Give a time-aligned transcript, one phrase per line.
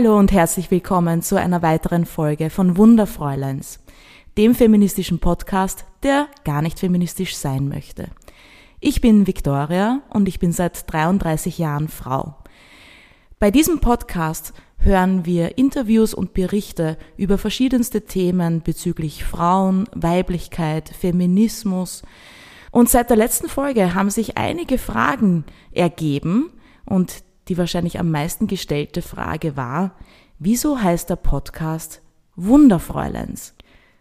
[0.00, 3.80] Hallo und herzlich willkommen zu einer weiteren Folge von Wunderfräuleins,
[4.36, 8.06] dem feministischen Podcast, der gar nicht feministisch sein möchte.
[8.78, 12.36] Ich bin Victoria und ich bin seit 33 Jahren Frau.
[13.40, 22.04] Bei diesem Podcast hören wir Interviews und Berichte über verschiedenste Themen bezüglich Frauen, Weiblichkeit, Feminismus.
[22.70, 26.52] Und seit der letzten Folge haben sich einige Fragen ergeben
[26.84, 29.92] und die wahrscheinlich am meisten gestellte Frage war,
[30.38, 32.02] wieso heißt der Podcast
[32.36, 33.54] Wunderfräuleins?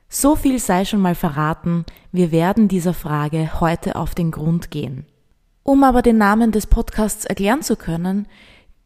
[0.09, 5.05] So viel sei schon mal verraten, wir werden dieser Frage heute auf den Grund gehen.
[5.63, 8.27] Um aber den Namen des Podcasts erklären zu können,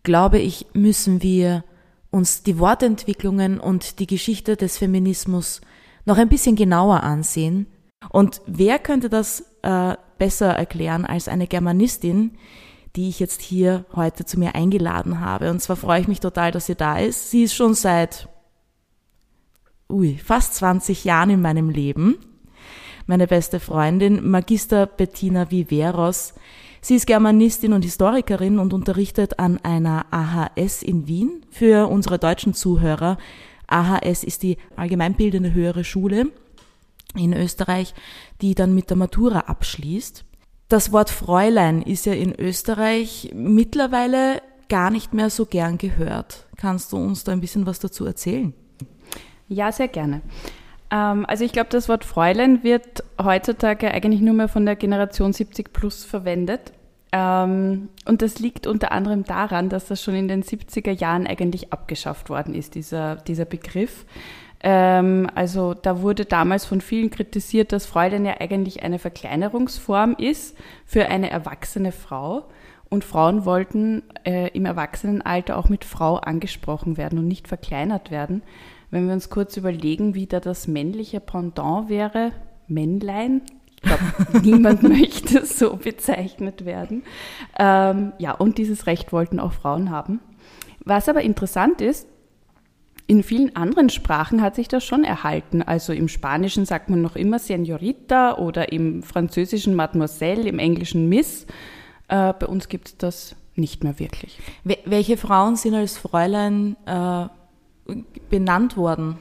[0.03, 1.63] glaube ich, müssen wir
[2.09, 5.61] uns die Wortentwicklungen und die Geschichte des Feminismus
[6.05, 7.67] noch ein bisschen genauer ansehen.
[8.09, 12.31] Und wer könnte das äh, besser erklären als eine Germanistin,
[12.95, 15.49] die ich jetzt hier heute zu mir eingeladen habe.
[15.49, 17.31] Und zwar freue ich mich total, dass sie da ist.
[17.31, 18.27] Sie ist schon seit
[19.89, 22.17] ui, fast 20 Jahren in meinem Leben.
[23.07, 26.33] Meine beste Freundin, Magister Bettina Viveros.
[26.81, 31.45] Sie ist Germanistin und Historikerin und unterrichtet an einer AHS in Wien.
[31.49, 33.17] Für unsere deutschen Zuhörer,
[33.67, 36.27] AHS ist die allgemeinbildende höhere Schule
[37.15, 37.93] in Österreich,
[38.41, 40.25] die dann mit der Matura abschließt.
[40.71, 46.45] Das Wort Fräulein ist ja in Österreich mittlerweile gar nicht mehr so gern gehört.
[46.55, 48.53] Kannst du uns da ein bisschen was dazu erzählen?
[49.49, 50.21] Ja, sehr gerne.
[50.89, 55.33] Ähm, also ich glaube, das Wort Fräulein wird heutzutage eigentlich nur mehr von der Generation
[55.33, 56.71] 70 plus verwendet.
[57.11, 61.73] Ähm, und das liegt unter anderem daran, dass das schon in den 70er Jahren eigentlich
[61.73, 64.05] abgeschafft worden ist, dieser, dieser Begriff.
[64.63, 70.55] Ähm, also da wurde damals von vielen kritisiert, dass Fräulein ja eigentlich eine Verkleinerungsform ist
[70.85, 72.45] für eine erwachsene Frau.
[72.89, 78.43] Und Frauen wollten äh, im Erwachsenenalter auch mit Frau angesprochen werden und nicht verkleinert werden.
[78.91, 82.33] Wenn wir uns kurz überlegen, wie da das männliche Pendant wäre,
[82.67, 84.01] Männlein, ich glaube,
[84.43, 87.03] niemand möchte so bezeichnet werden.
[87.57, 90.19] Ähm, ja, und dieses Recht wollten auch Frauen haben.
[90.83, 92.07] Was aber interessant ist,
[93.11, 95.61] in vielen anderen Sprachen hat sich das schon erhalten.
[95.61, 101.45] Also im Spanischen sagt man noch immer Senorita oder im Französischen Mademoiselle, im Englischen Miss.
[102.07, 104.39] Äh, bei uns gibt es das nicht mehr wirklich.
[104.63, 107.25] Welche Frauen sind als Fräulein äh,
[108.29, 109.17] benannt worden?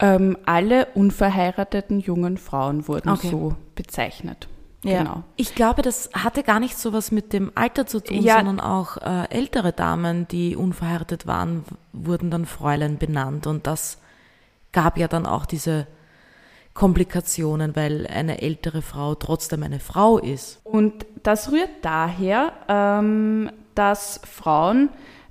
[0.00, 3.30] Ähm, alle unverheirateten jungen Frauen wurden okay.
[3.30, 4.48] so bezeichnet.
[4.84, 4.98] Ja.
[4.98, 5.24] Genau.
[5.36, 8.36] Ich glaube, das hatte gar nicht so was mit dem Alter zu tun, ja.
[8.36, 13.46] sondern auch äh, ältere Damen, die unverheiratet waren, wurden dann Fräulein benannt.
[13.46, 13.98] Und das
[14.72, 15.88] gab ja dann auch diese
[16.74, 20.60] Komplikationen, weil eine ältere Frau trotzdem eine Frau ist.
[20.62, 24.90] Und das rührt daher, ähm, dass Frauen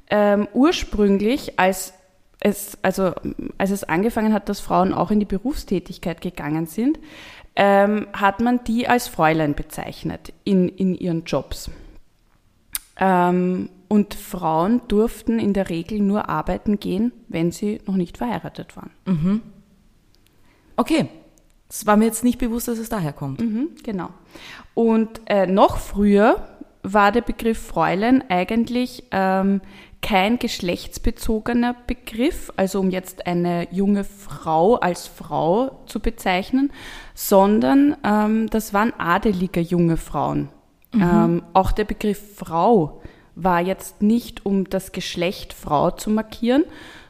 [0.09, 1.93] ähm, ursprünglich als
[2.39, 3.13] es, also
[3.57, 6.99] als es angefangen hat, dass Frauen auch in die Berufstätigkeit gegangen sind,
[7.59, 11.71] ähm, hat man die als Fräulein bezeichnet in, in ihren Jobs.
[12.97, 18.75] Ähm, und Frauen durften in der Regel nur arbeiten gehen, wenn sie noch nicht verheiratet
[18.77, 18.91] waren.
[19.05, 19.41] Mhm.
[20.75, 21.09] Okay,
[21.67, 23.41] es war mir jetzt nicht bewusst, dass es daher kommt.
[23.41, 24.09] Mhm, genau.
[24.75, 26.47] Und äh, noch früher
[26.83, 29.61] war der Begriff Fräulein eigentlich ähm,
[30.01, 36.71] kein geschlechtsbezogener Begriff, also um jetzt eine junge Frau als Frau zu bezeichnen,
[37.13, 40.49] sondern ähm, das waren adelige junge Frauen.
[40.93, 41.01] Mhm.
[41.01, 43.01] Ähm, auch der Begriff Frau
[43.35, 46.63] war jetzt nicht, um das Geschlecht Frau zu markieren,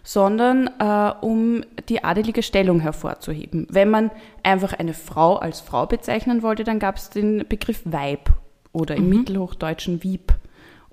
[0.04, 3.68] sondern äh, um die adelige Stellung hervorzuheben.
[3.70, 4.12] Wenn man
[4.44, 8.32] einfach eine Frau als Frau bezeichnen wollte, dann gab es den Begriff Weib
[8.72, 9.18] oder im mhm.
[9.18, 10.34] Mittelhochdeutschen Wieb.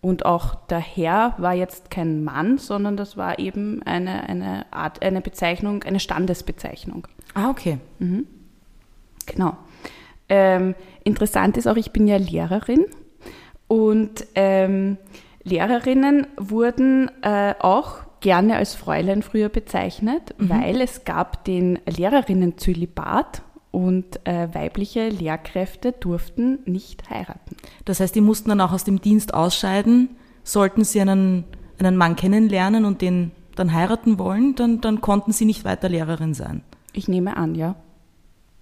[0.05, 5.03] Und auch der Herr war jetzt kein Mann, sondern das war eben eine, eine Art,
[5.03, 7.09] eine Bezeichnung, eine Standesbezeichnung.
[7.33, 7.79] Ah, okay.
[8.01, 8.27] Mhm.
[9.25, 9.57] Genau.
[10.29, 10.75] Ähm,
[11.05, 12.85] interessant ist auch, ich bin ja Lehrerin
[13.67, 14.99] und ähm,
[15.43, 20.51] Lehrerinnen wurden äh, auch gerne als Fräulein früher bezeichnet, mhm.
[20.51, 23.41] weil es gab den Lehrerinnen-Zölibat
[23.75, 27.57] und äh, weibliche Lehrkräfte durften nicht heiraten.
[27.85, 30.11] Das heißt, die mussten dann auch aus dem Dienst ausscheiden.
[30.45, 31.45] Sollten sie einen,
[31.81, 36.35] einen Mann kennenlernen und den dann heiraten wollen, dann, dann konnten sie nicht weiter Lehrerin
[36.35, 36.63] sein.
[36.93, 37.75] Ich nehme an, ja.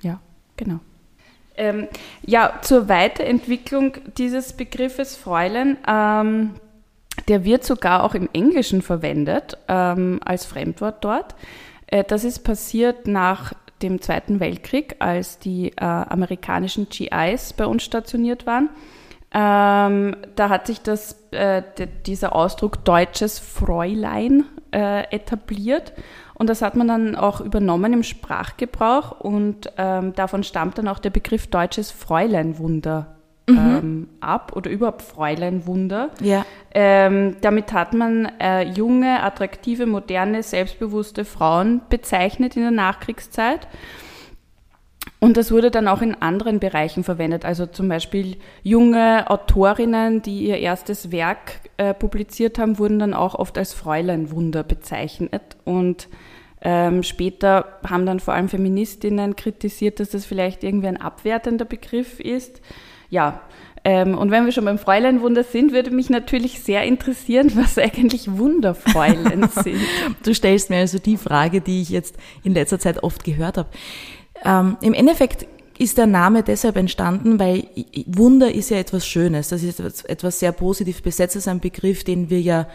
[0.01, 0.21] Ja,
[0.57, 0.81] genau.
[1.57, 1.89] Ähm,
[2.25, 6.53] ja, zur Weiterentwicklung dieses Begriffes Fräulein, ähm,
[7.29, 11.35] der wird sogar auch im Englischen verwendet ähm, als Fremdwort dort.
[11.87, 17.83] Äh, das ist passiert nach dem Zweiten Weltkrieg, als die äh, amerikanischen GIs bei uns
[17.83, 18.71] stationiert waren.
[19.35, 21.63] Ähm, da hat sich das, äh,
[22.07, 25.93] dieser Ausdruck deutsches Fräulein äh, etabliert.
[26.35, 30.99] Und das hat man dann auch übernommen im Sprachgebrauch und ähm, davon stammt dann auch
[30.99, 33.17] der Begriff deutsches Fräuleinwunder
[33.49, 33.57] mhm.
[33.57, 36.11] ähm, ab oder überhaupt Fräuleinwunder.
[36.21, 36.45] Ja.
[36.75, 43.69] Ähm, damit hat man äh, junge, attraktive, moderne, selbstbewusste Frauen bezeichnet in der Nachkriegszeit.
[45.19, 47.45] Und das wurde dann auch in anderen Bereichen verwendet.
[47.45, 53.35] Also zum Beispiel junge Autorinnen, die ihr erstes Werk äh, publiziert haben, wurden dann auch
[53.35, 55.57] oft als Fräuleinwunder bezeichnet.
[55.65, 56.09] Und
[56.61, 62.21] ähm, später haben dann vor allem Feministinnen kritisiert, dass das vielleicht irgendwie ein abwertender Begriff
[62.21, 62.61] ist.
[63.13, 63.43] Ja,
[63.85, 68.39] ähm, und wenn wir schon beim Fräuleinwunder sind, würde mich natürlich sehr interessieren, was eigentlich
[68.39, 69.83] Wunderfräulein sind.
[70.25, 73.69] Du stellst mir also die Frage, die ich jetzt in letzter Zeit oft gehört habe.
[74.47, 75.47] Ähm, Im Endeffekt
[75.79, 77.67] ist der Name deshalb entstanden, weil
[78.07, 79.51] Wunder ist ja etwas Schönes.
[79.51, 82.69] Das ist etwas sehr positiv besetztes, ein Begriff, den wir ja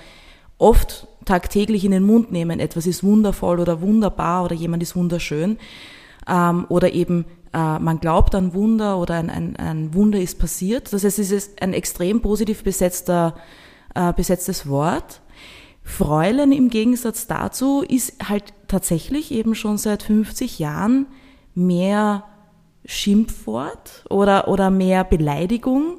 [0.60, 2.60] oft tagtäglich in den Mund nehmen.
[2.60, 5.58] Etwas ist wundervoll oder wunderbar oder jemand ist wunderschön.
[6.28, 10.94] Ähm, oder eben äh, man glaubt an Wunder oder ein, ein, ein Wunder ist passiert.
[10.94, 13.36] Das heißt, es ist ein extrem positiv besetzter,
[13.96, 15.22] äh, besetztes Wort.
[15.84, 21.08] Fräulein im Gegensatz dazu ist halt tatsächlich eben schon seit 50 Jahren
[21.56, 22.26] mehr
[22.86, 25.98] Schimpfwort oder, oder mehr Beleidigung,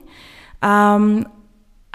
[0.63, 1.27] ähm,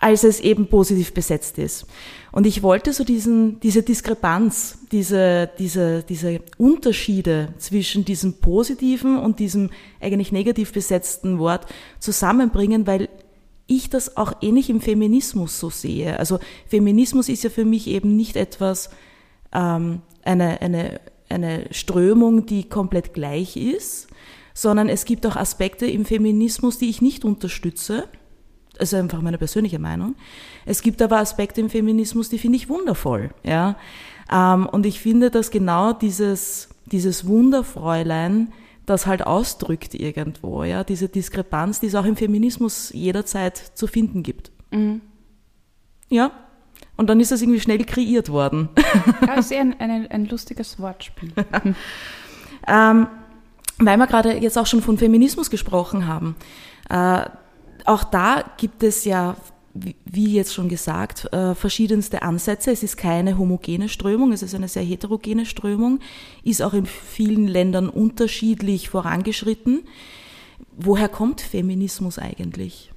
[0.04, 1.86] als es eben positiv besetzt ist.
[2.32, 9.40] Und ich wollte so diesen, diese Diskrepanz, diese, diese, diese Unterschiede zwischen diesem positiven und
[9.40, 9.70] diesem
[10.02, 11.66] eigentlich negativ besetzten Wort
[12.00, 13.10] zusammenbringen, weil
[13.66, 16.20] ich das auch ähnlich im Feminismus so sehe.
[16.20, 18.90] Also Feminismus ist ja für mich eben nicht etwas,
[19.54, 21.00] ähm, eine, eine
[21.34, 24.08] eine Strömung, die komplett gleich ist,
[24.54, 28.08] sondern es gibt auch Aspekte im Feminismus, die ich nicht unterstütze.
[28.80, 30.16] Also einfach meine persönliche Meinung.
[30.66, 33.32] Es gibt aber Aspekte im Feminismus, die finde ich wundervoll.
[33.44, 33.76] Ja?
[34.32, 38.52] Ähm, und ich finde, dass genau dieses, dieses Wunderfräulein
[38.86, 44.24] das halt ausdrückt irgendwo, ja, diese Diskrepanz, die es auch im Feminismus jederzeit zu finden
[44.24, 44.52] gibt.
[44.72, 45.02] Mhm.
[46.10, 46.32] Ja,
[46.96, 48.70] und dann ist das irgendwie schnell kreiert worden.
[49.26, 51.32] Ja, ist ein, ein, ein lustiges Wortspiel.
[52.68, 53.08] ähm,
[53.80, 56.36] weil wir gerade jetzt auch schon von Feminismus gesprochen haben.
[56.90, 57.26] Äh,
[57.86, 59.36] auch da gibt es ja,
[59.74, 62.72] wie jetzt schon gesagt, äh, verschiedenste Ansätze.
[62.72, 66.00] Es ist keine homogene Strömung, es ist eine sehr heterogene Strömung,
[66.44, 69.84] ist auch in vielen Ländern unterschiedlich vorangeschritten.
[70.76, 72.92] Woher kommt Feminismus eigentlich?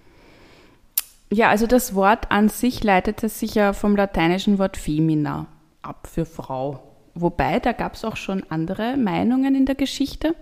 [1.33, 5.47] Ja, also das Wort an sich leitet sich ja vom lateinischen Wort femina
[5.83, 6.83] ab für Frau.
[7.15, 10.37] Wobei, da gab es auch schon andere Meinungen in der Geschichte.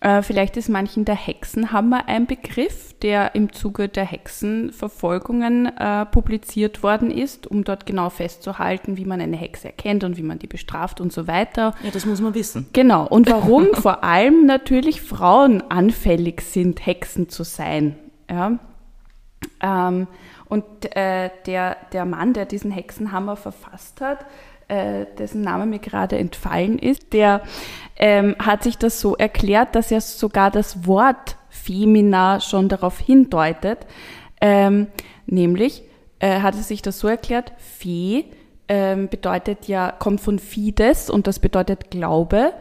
[0.00, 6.82] Äh, vielleicht ist manchen der Hexenhammer ein Begriff, der im Zuge der Hexenverfolgungen äh, publiziert
[6.82, 10.46] worden ist, um dort genau festzuhalten, wie man eine Hexe erkennt und wie man die
[10.46, 11.74] bestraft und so weiter.
[11.82, 12.68] Ja, das muss man wissen.
[12.72, 13.06] Genau.
[13.06, 17.96] Und warum vor allem natürlich Frauen anfällig sind, Hexen zu sein.
[18.30, 18.58] Ja.
[19.60, 20.06] Ähm,
[20.48, 20.64] und
[20.96, 24.24] äh, der, der Mann, der diesen Hexenhammer verfasst hat,
[24.68, 27.42] äh, dessen Name mir gerade entfallen ist, der
[27.96, 33.86] ähm, hat sich das so erklärt, dass ja sogar das Wort Femina schon darauf hindeutet,
[34.40, 34.86] ähm,
[35.26, 35.82] nämlich
[36.20, 38.26] äh, hat er sich das so erklärt, Fee
[38.68, 42.52] ähm, bedeutet ja, kommt von Fides und das bedeutet Glaube.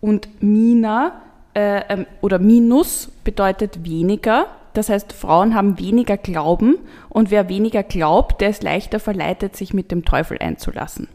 [0.00, 1.22] Und Mina
[1.54, 4.46] äh, ähm, oder Minus bedeutet weniger.
[4.74, 6.76] Das heißt, Frauen haben weniger Glauben.
[7.08, 11.08] Und wer weniger glaubt, der ist leichter verleitet, sich mit dem Teufel einzulassen.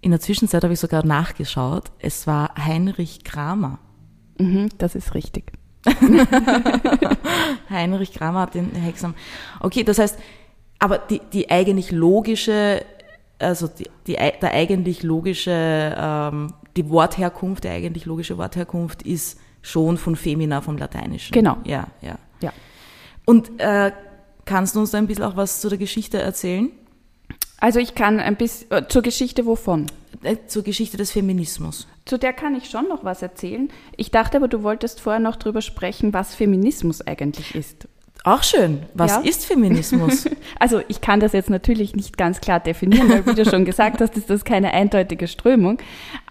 [0.00, 1.90] In der Zwischenzeit habe ich sogar nachgeschaut.
[1.98, 3.78] Es war Heinrich Kramer.
[4.38, 5.52] Mhm, das ist richtig.
[7.70, 9.14] Heinrich Kramer hat den Hexam.
[9.60, 10.18] Okay, das heißt,
[10.78, 12.84] aber die, die eigentlich logische,
[13.38, 19.98] also die, die, der eigentlich logische, ähm, die Wortherkunft, der eigentlich logische Wortherkunft ist schon
[19.98, 21.32] von Femina vom Lateinischen.
[21.32, 21.58] Genau.
[21.64, 22.18] Ja, ja.
[22.40, 22.52] ja.
[23.24, 23.92] Und äh,
[24.44, 26.70] kannst du uns da ein bisschen auch was zu der Geschichte erzählen?
[27.60, 29.86] Also ich kann ein bisschen äh, zur Geschichte wovon?
[30.22, 31.86] Äh, zur Geschichte des Feminismus.
[32.04, 33.68] Zu der kann ich schon noch was erzählen.
[33.96, 37.88] Ich dachte aber, du wolltest vorher noch drüber sprechen, was Feminismus eigentlich ist.
[38.24, 38.82] Auch schön.
[38.94, 39.20] Was ja?
[39.20, 40.28] ist Feminismus?
[40.60, 44.00] Also ich kann das jetzt natürlich nicht ganz klar definieren, weil wie du schon gesagt
[44.00, 45.78] hast, ist das keine eindeutige Strömung.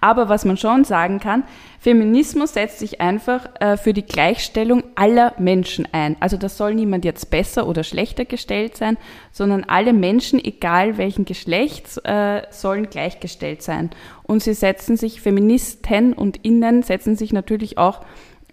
[0.02, 1.44] Aber was man schon sagen kann,
[1.80, 6.18] Feminismus setzt sich einfach äh, für die Gleichstellung aller Menschen ein.
[6.20, 8.98] Also das soll niemand jetzt besser oder schlechter gestellt sein,
[9.32, 13.92] sondern alle Menschen, egal welchen Geschlechts, äh, sollen gleichgestellt sein.
[14.24, 18.02] Und sie setzen sich, Feministen und Innen setzen sich natürlich auch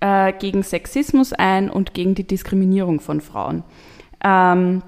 [0.05, 3.65] äh, gegen Sexismus ein und gegen die Diskriminierung von Frauen.
[4.23, 4.83] Ähm,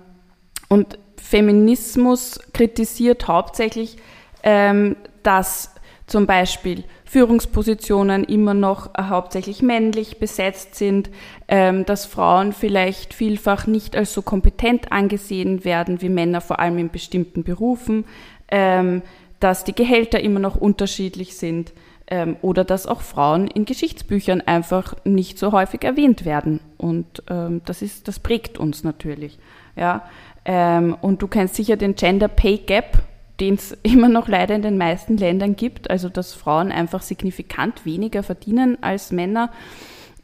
[0.69, 3.97] und Feminismus kritisiert hauptsächlich,
[4.43, 5.75] ähm, dass
[6.07, 11.09] zum Beispiel Führungspositionen immer noch äh, hauptsächlich männlich besetzt sind,
[11.49, 16.77] ähm, dass Frauen vielleicht vielfach nicht als so kompetent angesehen werden wie Männer, vor allem
[16.77, 18.05] in bestimmten Berufen,
[18.49, 19.01] ähm,
[19.41, 21.73] dass die Gehälter immer noch unterschiedlich sind
[22.09, 26.61] ähm, oder dass auch Frauen in Geschichtsbüchern einfach nicht so häufig erwähnt werden.
[26.79, 29.39] Und ähm, das ist, das prägt uns natürlich.
[29.75, 30.05] Ja,
[30.45, 33.03] ähm, und du kennst sicher den Gender Pay Gap,
[33.41, 37.85] den es immer noch leider in den meisten Ländern gibt, also dass Frauen einfach signifikant
[37.85, 39.51] weniger verdienen als Männer.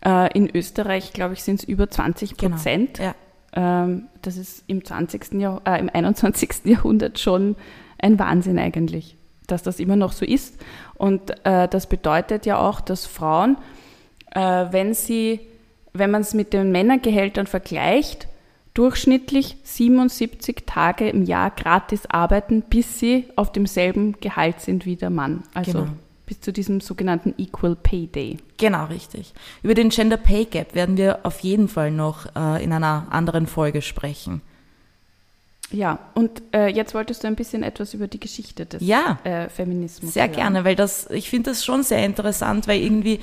[0.04, 2.98] Äh, in Österreich, glaube ich, sind es über 20 genau, Prozent.
[2.98, 3.14] Genau,
[3.54, 3.84] ja.
[3.84, 5.34] ähm, das ist im, 20.
[5.34, 6.50] Jahr, äh, im 21.
[6.64, 7.56] Jahrhundert schon
[7.98, 9.16] ein Wahnsinn eigentlich,
[9.52, 10.58] dass das immer noch so ist.
[10.94, 13.56] Und äh, das bedeutet ja auch, dass Frauen,
[14.34, 14.40] äh,
[14.70, 15.40] wenn sie,
[15.92, 18.26] wenn man es mit den Männergehältern vergleicht,
[18.74, 25.10] durchschnittlich 77 Tage im Jahr gratis arbeiten, bis sie auf demselben Gehalt sind wie der
[25.10, 25.42] Mann.
[25.52, 25.92] Also genau.
[26.26, 28.38] bis zu diesem sogenannten Equal Pay Day.
[28.56, 29.34] Genau, richtig.
[29.62, 33.46] Über den Gender Pay Gap werden wir auf jeden Fall noch äh, in einer anderen
[33.46, 34.40] Folge sprechen.
[35.72, 39.48] Ja, und äh, jetzt wolltest du ein bisschen etwas über die Geschichte des ja, äh,
[39.48, 40.12] Feminismus.
[40.12, 40.34] Sehr hören.
[40.34, 43.20] gerne, weil das, ich finde das schon sehr interessant, weil irgendwie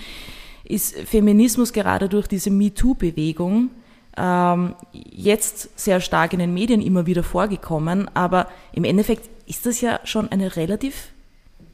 [0.64, 3.70] ist Feminismus gerade durch diese MeToo-Bewegung
[4.18, 9.82] ähm, jetzt sehr stark in den Medien immer wieder vorgekommen, aber im Endeffekt ist das
[9.82, 11.10] ja schon eine relativ,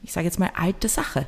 [0.02, 1.26] ich sage jetzt mal, alte Sache.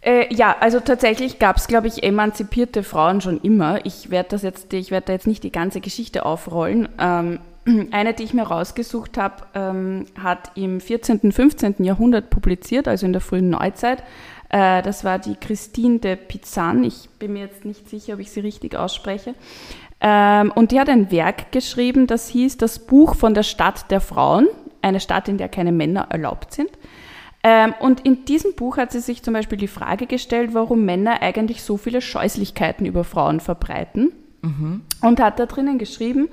[0.00, 3.84] Äh, ja, also tatsächlich gab es, glaube ich, emanzipierte Frauen schon immer.
[3.84, 6.88] Ich werde das jetzt, ich werde da jetzt nicht die ganze Geschichte aufrollen.
[6.98, 7.40] Ähm,
[7.90, 11.84] eine, die ich mir rausgesucht habe, ähm, hat im 14., 15.
[11.84, 14.02] Jahrhundert publiziert, also in der frühen Neuzeit.
[14.48, 16.84] Äh, das war die Christine de Pizan.
[16.84, 19.34] Ich bin mir jetzt nicht sicher, ob ich sie richtig ausspreche.
[20.00, 24.00] Ähm, und die hat ein Werk geschrieben, das hieß Das Buch von der Stadt der
[24.00, 24.46] Frauen,
[24.82, 26.70] eine Stadt, in der keine Männer erlaubt sind.
[27.42, 31.22] Ähm, und in diesem Buch hat sie sich zum Beispiel die Frage gestellt, warum Männer
[31.22, 34.12] eigentlich so viele Scheußlichkeiten über Frauen verbreiten.
[34.42, 34.82] Mhm.
[35.00, 36.28] Und hat da drinnen geschrieben,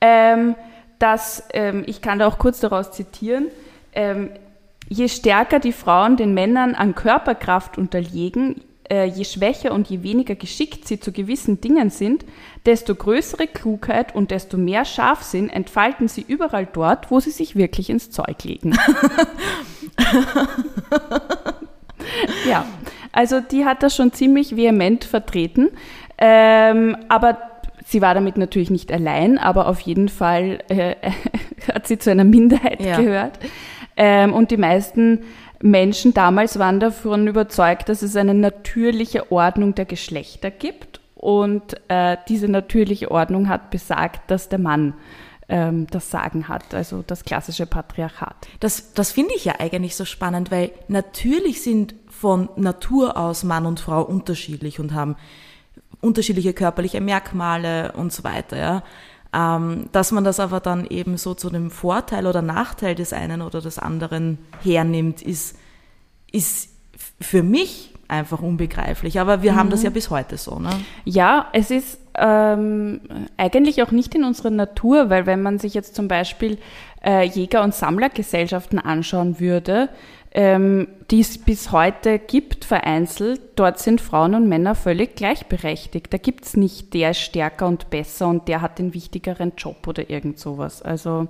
[0.00, 0.54] ähm,
[0.98, 3.46] dass, ähm, ich kann da auch kurz daraus zitieren,
[3.92, 4.30] ähm,
[4.88, 8.60] je stärker die Frauen den Männern an Körperkraft unterlegen,
[8.90, 12.24] äh, je schwächer und je weniger geschickt sie zu gewissen Dingen sind,
[12.66, 17.88] desto größere Klugheit und desto mehr Scharfsinn entfalten sie überall dort, wo sie sich wirklich
[17.88, 18.76] ins Zeug legen.
[22.48, 22.66] ja,
[23.12, 25.70] also die hat das schon ziemlich vehement vertreten,
[26.18, 27.38] ähm, aber
[27.84, 30.96] sie war damit natürlich nicht allein, aber auf jeden Fall äh,
[31.72, 32.96] hat sie zu einer Minderheit ja.
[32.96, 33.38] gehört.
[33.96, 35.20] Ähm, und die meisten
[35.62, 41.00] Menschen damals waren davon überzeugt, dass es eine natürliche Ordnung der Geschlechter gibt.
[41.14, 44.94] Und äh, diese natürliche Ordnung hat besagt, dass der Mann
[45.48, 48.34] ähm, das Sagen hat, also das klassische Patriarchat.
[48.60, 53.64] Das, das finde ich ja eigentlich so spannend, weil natürlich sind von Natur aus Mann
[53.66, 55.16] und Frau unterschiedlich und haben
[56.04, 58.56] unterschiedliche körperliche Merkmale und so weiter.
[58.56, 58.82] Ja.
[59.34, 63.42] Ähm, dass man das aber dann eben so zu dem Vorteil oder Nachteil des einen
[63.42, 65.56] oder des anderen hernimmt, ist,
[66.30, 66.70] ist
[67.20, 69.18] für mich einfach unbegreiflich.
[69.18, 69.56] Aber wir mhm.
[69.56, 69.94] haben das ja mhm.
[69.94, 70.58] bis heute so.
[70.58, 70.70] Ne?
[71.04, 73.00] Ja, es ist ähm,
[73.36, 76.58] eigentlich auch nicht in unserer Natur, weil wenn man sich jetzt zum Beispiel
[77.04, 79.88] äh, Jäger- und Sammlergesellschaften anschauen würde,
[80.34, 86.12] ähm, die es bis heute gibt, vereinzelt, dort sind Frauen und Männer völlig gleichberechtigt.
[86.12, 89.86] Da gibt es nicht, der ist stärker und besser und der hat den wichtigeren Job
[89.86, 90.82] oder irgend sowas.
[90.82, 91.28] Also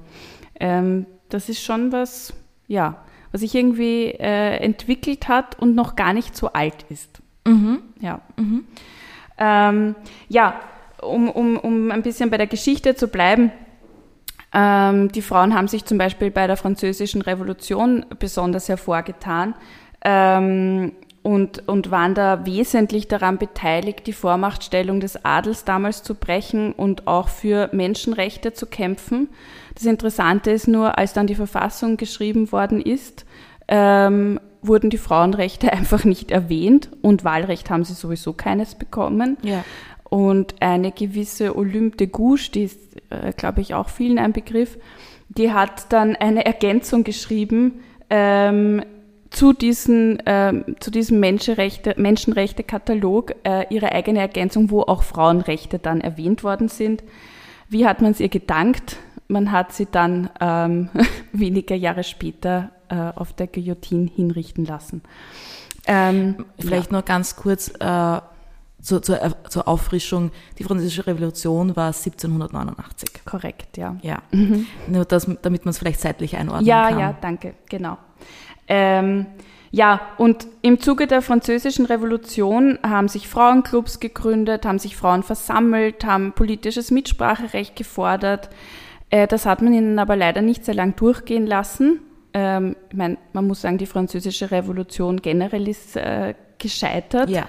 [0.59, 2.33] ähm, das ist schon was,
[2.67, 7.21] ja, was sich irgendwie äh, entwickelt hat und noch gar nicht so alt ist.
[7.47, 7.81] Mhm.
[8.01, 8.23] Ja.
[8.37, 8.65] Mhm.
[9.37, 9.95] Ähm,
[10.29, 10.61] ja,
[11.03, 13.53] um, um, um ein bisschen bei der Geschichte zu bleiben,
[14.55, 19.55] ähm, die Frauen haben sich zum Beispiel bei der Französischen Revolution besonders hervorgetan
[20.05, 20.93] ähm,
[21.23, 27.07] und, und waren da wesentlich daran beteiligt, die Vormachtstellung des Adels damals zu brechen und
[27.09, 29.29] auch für Menschenrechte zu kämpfen.
[29.75, 33.25] Das Interessante ist nur, als dann die Verfassung geschrieben worden ist,
[33.67, 39.37] ähm, wurden die Frauenrechte einfach nicht erwähnt und Wahlrecht haben sie sowieso keines bekommen.
[39.43, 39.65] Ja.
[40.09, 42.79] Und eine gewisse Olympe de Gouges, die ist,
[43.11, 44.79] äh, glaube ich, auch vielen ein Begriff,
[45.29, 47.81] die hat dann eine Ergänzung geschrieben
[48.11, 48.83] ähm,
[49.31, 56.01] zu, diesen, ähm, zu diesem Menschenrechte, Menschenrechte-Katalog, äh, ihre eigene Ergänzung, wo auch Frauenrechte dann
[56.01, 57.03] erwähnt worden sind.
[57.69, 58.97] Wie hat man es ihr gedankt?
[59.27, 60.91] Man hat sie dann ähm,
[61.33, 65.03] weniger Jahre später äh, auf der Guillotine hinrichten lassen.
[65.87, 66.99] Ähm, Vielleicht ja.
[66.99, 68.21] noch ganz kurz, äh,
[68.85, 73.25] zur, zur, zur Auffrischung, die Französische Revolution war 1789.
[73.25, 73.97] Korrekt, ja.
[74.03, 74.67] Ja, mhm.
[74.87, 76.99] nur das, damit man es vielleicht zeitlich einordnen ja, kann.
[76.99, 77.97] Ja, ja, danke, genau.
[78.69, 79.27] Ähm,
[79.71, 86.05] ja, und im Zuge der Französischen Revolution haben sich Frauenclubs gegründet, haben sich Frauen versammelt,
[86.05, 88.51] haben politisches Mitspracherecht gefordert.
[89.09, 92.01] Äh, das hat man ihnen aber leider nicht sehr lang durchgehen lassen.
[92.35, 97.31] Ähm, ich meine, man muss sagen, die Französische Revolution generell ist äh, gescheitert.
[97.31, 97.47] Ja.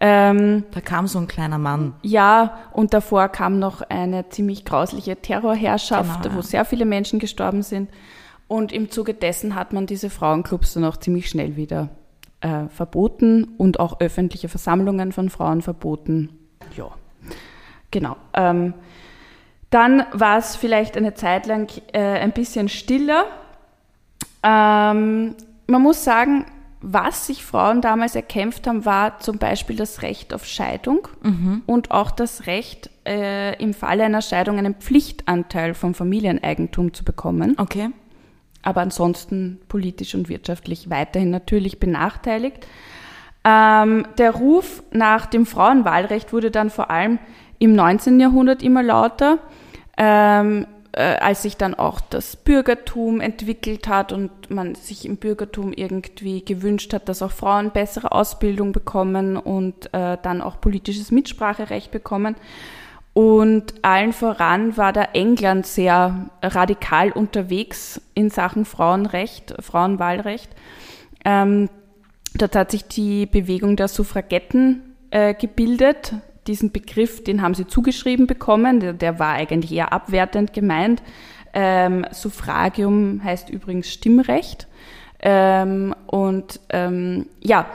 [0.00, 1.94] Ähm, da kam so ein kleiner Mann.
[2.02, 6.38] Ja, und davor kam noch eine ziemlich grausliche Terrorherrschaft, genau, ja.
[6.38, 7.88] wo sehr viele Menschen gestorben sind.
[8.48, 11.88] Und im Zuge dessen hat man diese Frauenclubs dann auch ziemlich schnell wieder
[12.40, 16.30] äh, verboten und auch öffentliche Versammlungen von Frauen verboten.
[16.76, 16.90] Ja,
[17.90, 18.16] genau.
[18.34, 18.74] Ähm,
[19.70, 23.24] dann war es vielleicht eine Zeit lang äh, ein bisschen stiller.
[24.42, 25.34] Ähm,
[25.66, 26.46] man muss sagen,
[26.80, 31.62] was sich Frauen damals erkämpft haben, war zum Beispiel das Recht auf Scheidung mhm.
[31.66, 37.54] und auch das Recht, äh, im Falle einer Scheidung einen Pflichtanteil vom Familieneigentum zu bekommen.
[37.58, 37.90] Okay.
[38.62, 42.66] Aber ansonsten politisch und wirtschaftlich weiterhin natürlich benachteiligt.
[43.44, 47.18] Ähm, der Ruf nach dem Frauenwahlrecht wurde dann vor allem
[47.58, 48.18] im 19.
[48.18, 49.38] Jahrhundert immer lauter.
[49.96, 50.66] Ähm,
[50.96, 56.42] äh, als sich dann auch das Bürgertum entwickelt hat und man sich im Bürgertum irgendwie
[56.42, 62.34] gewünscht hat, dass auch Frauen bessere Ausbildung bekommen und äh, dann auch politisches Mitspracherecht bekommen.
[63.12, 70.50] Und allen voran war da England sehr radikal unterwegs in Sachen Frauenrecht, Frauenwahlrecht.
[71.26, 71.68] Ähm,
[72.34, 76.14] dort hat sich die Bewegung der Suffragetten äh, gebildet,
[76.46, 81.02] diesen Begriff, den haben sie zugeschrieben bekommen, der, der war eigentlich eher abwertend gemeint.
[81.52, 84.68] Ähm, Suffragium heißt übrigens Stimmrecht.
[85.20, 87.66] Ähm, und ähm, ja,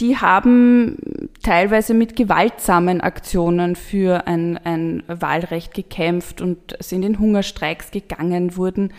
[0.00, 0.96] die haben
[1.42, 8.94] teilweise mit gewaltsamen Aktionen für ein, ein Wahlrecht gekämpft und sind in Hungerstreiks gegangen, wurden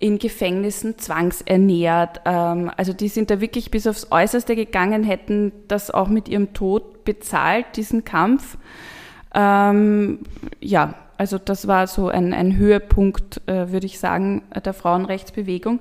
[0.00, 2.22] in Gefängnissen zwangsernährt.
[2.24, 6.52] Ähm, also die sind da wirklich bis aufs Äußerste gegangen, hätten das auch mit ihrem
[6.54, 8.56] Tod bezahlt, diesen Kampf.
[9.34, 10.20] Ähm,
[10.58, 15.80] ja, also das war so ein, ein Höhepunkt, äh, würde ich sagen, der Frauenrechtsbewegung.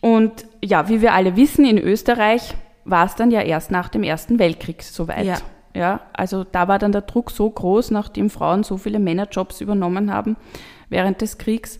[0.00, 2.54] Und ja, wie wir alle wissen, in Österreich
[2.84, 5.24] war es dann ja erst nach dem Ersten Weltkrieg soweit.
[5.24, 5.38] Ja.
[5.72, 6.00] ja.
[6.12, 10.36] Also da war dann der Druck so groß, nachdem Frauen so viele Männerjobs übernommen haben
[10.88, 11.78] während des Kriegs,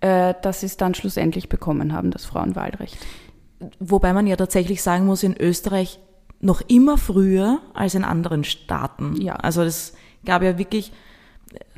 [0.00, 2.96] äh, dass sie es dann schlussendlich bekommen haben, das Frauenwahlrecht.
[3.78, 6.00] Wobei man ja tatsächlich sagen muss, in Österreich
[6.40, 9.20] noch immer früher als in anderen Staaten.
[9.20, 9.34] Ja.
[9.34, 10.92] Also es gab ja wirklich,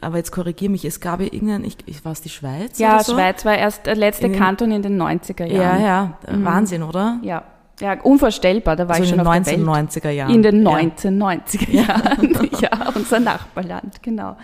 [0.01, 2.79] aber jetzt korrigiere mich, es gab ja irgendein, ich, ich war es die Schweiz?
[2.79, 3.15] Ja, so?
[3.15, 5.81] Schweiz war erst der letzte in Kanton in den 90er Jahren.
[5.83, 6.45] Ja, ja, mhm.
[6.45, 7.19] Wahnsinn, oder?
[7.23, 7.45] Ja.
[7.81, 10.33] Ja, unvorstellbar, da war also ich schon in den 1990er Jahren.
[10.33, 11.83] In den 1990er ja.
[11.83, 14.37] Jahren, ja, unser Nachbarland, genau.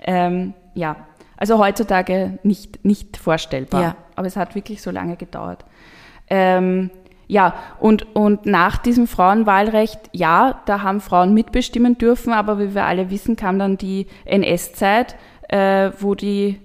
[0.00, 0.94] Ähm, ja,
[1.36, 3.82] also heutzutage nicht, nicht vorstellbar.
[3.82, 3.96] Ja.
[4.16, 5.64] Aber es hat wirklich so lange gedauert.
[6.28, 6.90] Ähm,
[7.26, 12.84] ja, und, und nach diesem Frauenwahlrecht, ja, da haben Frauen mitbestimmen dürfen, aber wie wir
[12.84, 15.16] alle wissen, kam dann die NS-Zeit,
[15.48, 16.60] äh, wo die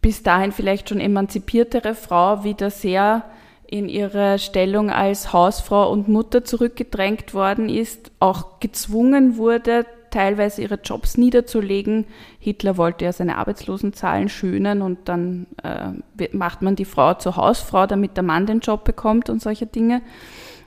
[0.00, 3.24] bis dahin vielleicht schon emanzipiertere Frau wieder sehr
[3.66, 10.80] in ihre Stellung als Hausfrau und Mutter zurückgedrängt worden ist, auch gezwungen wurde, teilweise ihre
[10.82, 12.06] Jobs niederzulegen.
[12.38, 17.86] Hitler wollte ja seine Arbeitslosenzahlen schönen und dann äh, macht man die Frau zur Hausfrau,
[17.86, 20.02] damit der Mann den Job bekommt und solche Dinge.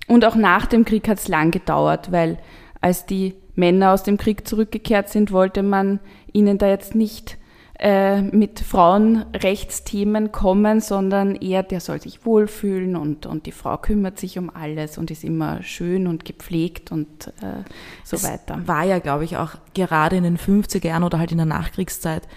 [0.07, 2.37] Und auch nach dem Krieg hat es lang gedauert, weil
[2.81, 5.99] als die Männer aus dem Krieg zurückgekehrt sind, wollte man
[6.33, 7.37] ihnen da jetzt nicht
[7.83, 14.19] äh, mit Frauenrechtsthemen kommen, sondern eher, der soll sich wohlfühlen und, und die Frau kümmert
[14.19, 17.63] sich um alles und ist immer schön und gepflegt und äh,
[18.03, 18.67] so es weiter.
[18.67, 22.27] War ja, glaube ich, auch gerade in den 50er Jahren oder halt in der Nachkriegszeit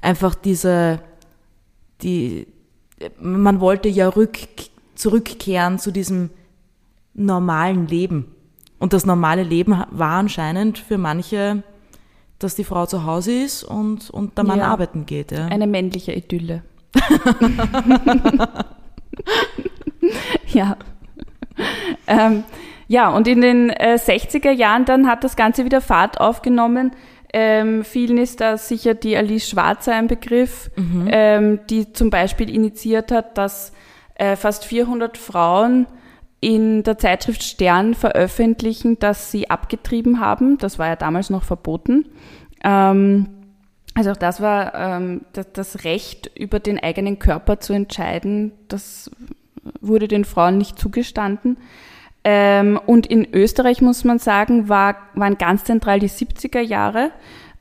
[0.00, 1.00] einfach diese,
[2.02, 2.46] die,
[3.18, 4.38] man wollte ja rück,
[4.94, 6.30] zurückkehren zu diesem
[7.12, 8.36] normalen Leben.
[8.78, 11.64] Und das normale Leben war anscheinend für manche
[12.42, 14.66] dass die Frau zu Hause ist und, und der Mann ja.
[14.66, 15.32] arbeiten geht.
[15.32, 15.46] Ja.
[15.46, 16.62] Eine männliche Idylle.
[20.48, 20.76] ja.
[22.06, 22.44] Ähm,
[22.88, 26.92] ja, und in den äh, 60er Jahren dann hat das Ganze wieder Fahrt aufgenommen.
[27.32, 31.08] Ähm, vielen ist da sicher die Alice Schwarzer ein Begriff, mhm.
[31.10, 33.72] ähm, die zum Beispiel initiiert hat, dass
[34.16, 35.86] äh, fast 400 Frauen
[36.42, 40.58] in der Zeitschrift Stern veröffentlichen, dass sie abgetrieben haben.
[40.58, 42.06] Das war ja damals noch verboten.
[42.64, 43.28] Ähm,
[43.94, 49.10] also auch das war ähm, das, das, Recht, über den eigenen Körper zu entscheiden, das
[49.80, 51.58] wurde den Frauen nicht zugestanden.
[52.24, 57.12] Ähm, und in Österreich muss man sagen, war, waren ganz zentral die 70er Jahre,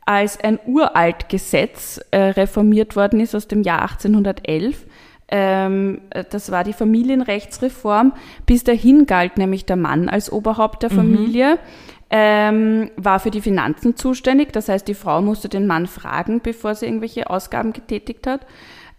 [0.06, 4.86] als ein uralt Gesetz äh, reformiert worden ist aus dem Jahr 1811.
[5.32, 8.14] Ähm, das war die Familienrechtsreform.
[8.46, 11.56] Bis dahin galt nämlich der Mann als Oberhaupt der Familie.
[11.56, 11.60] Mhm.
[12.14, 14.52] Ähm, war für die Finanzen zuständig.
[14.52, 18.46] Das heißt, die Frau musste den Mann fragen, bevor sie irgendwelche Ausgaben getätigt hat.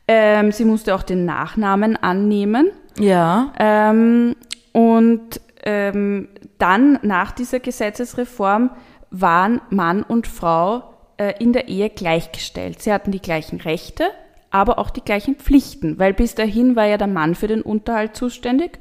[0.09, 2.71] Ähm, sie musste auch den Nachnamen annehmen.
[2.99, 3.53] Ja.
[3.59, 4.35] Ähm,
[4.73, 8.71] und ähm, dann nach dieser Gesetzesreform
[9.11, 10.83] waren Mann und Frau
[11.19, 12.83] äh, in der Ehe gleichgestellt.
[12.83, 14.05] Sie hatten die gleichen Rechte,
[14.53, 18.15] aber auch die gleichen Pflichten, weil bis dahin war ja der Mann für den Unterhalt
[18.15, 18.79] zuständig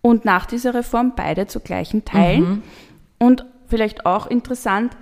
[0.00, 2.48] und nach dieser Reform beide zu gleichen Teilen.
[2.48, 2.62] Mhm.
[3.18, 4.96] Und vielleicht auch interessant,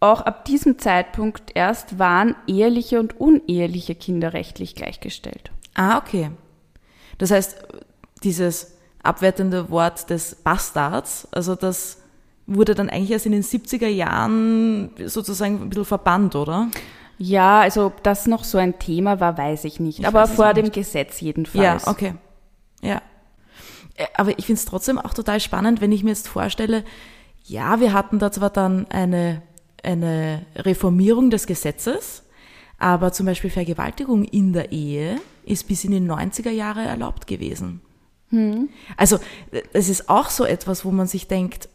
[0.00, 5.50] auch ab diesem Zeitpunkt erst waren eheliche und uneheliche Kinder rechtlich gleichgestellt.
[5.74, 6.30] Ah, okay.
[7.18, 7.62] Das heißt,
[8.22, 11.28] dieses abwertende Wort des Bastards.
[11.30, 11.98] Also das
[12.46, 16.68] wurde dann eigentlich erst in den 70er Jahren sozusagen ein bisschen verbannt, oder?
[17.18, 20.00] Ja, also ob das noch so ein Thema war, weiß ich nicht.
[20.00, 20.74] Ich Aber vor dem nicht.
[20.74, 21.84] Gesetz jedenfalls.
[21.84, 22.14] Ja, okay.
[22.80, 23.02] Ja.
[23.96, 26.84] Äh, aber ich finde es trotzdem auch total spannend, wenn ich mir jetzt vorstelle,
[27.44, 29.42] ja, wir hatten da zwar dann eine,
[29.82, 32.22] eine Reformierung des Gesetzes,
[32.78, 37.80] aber zum Beispiel Vergewaltigung in der Ehe ist bis in die 90er Jahre erlaubt gewesen.
[38.30, 38.68] Hm.
[38.96, 39.18] Also
[39.72, 41.68] es ist auch so etwas, wo man sich denkt,